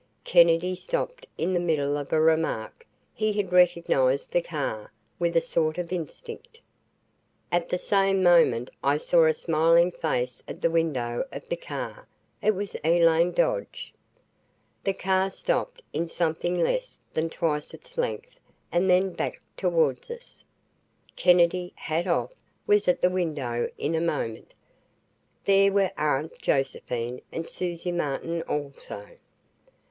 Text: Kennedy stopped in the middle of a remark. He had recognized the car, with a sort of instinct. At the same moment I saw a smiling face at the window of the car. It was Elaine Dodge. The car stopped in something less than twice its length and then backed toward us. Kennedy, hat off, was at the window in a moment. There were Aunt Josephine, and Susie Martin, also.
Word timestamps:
Kennedy 0.23 0.73
stopped 0.75 1.27
in 1.37 1.53
the 1.53 1.59
middle 1.59 1.95
of 1.95 2.11
a 2.11 2.19
remark. 2.19 2.87
He 3.13 3.33
had 3.33 3.51
recognized 3.51 4.31
the 4.31 4.41
car, 4.41 4.91
with 5.19 5.37
a 5.37 5.41
sort 5.41 5.77
of 5.77 5.93
instinct. 5.93 6.59
At 7.51 7.69
the 7.69 7.77
same 7.77 8.23
moment 8.23 8.71
I 8.83 8.97
saw 8.97 9.25
a 9.25 9.33
smiling 9.35 9.91
face 9.91 10.41
at 10.47 10.59
the 10.63 10.71
window 10.71 11.25
of 11.31 11.47
the 11.49 11.55
car. 11.55 12.07
It 12.41 12.55
was 12.55 12.75
Elaine 12.83 13.31
Dodge. 13.31 13.93
The 14.83 14.93
car 14.95 15.29
stopped 15.29 15.83
in 15.93 16.07
something 16.07 16.57
less 16.63 16.97
than 17.13 17.29
twice 17.29 17.71
its 17.71 17.95
length 17.95 18.39
and 18.71 18.89
then 18.89 19.13
backed 19.13 19.55
toward 19.55 20.09
us. 20.09 20.43
Kennedy, 21.15 21.73
hat 21.75 22.07
off, 22.07 22.31
was 22.65 22.87
at 22.87 23.01
the 23.01 23.11
window 23.11 23.69
in 23.77 23.93
a 23.93 24.01
moment. 24.01 24.55
There 25.45 25.71
were 25.71 25.91
Aunt 25.95 26.39
Josephine, 26.39 27.21
and 27.31 27.47
Susie 27.47 27.91
Martin, 27.91 28.41
also. 28.41 29.05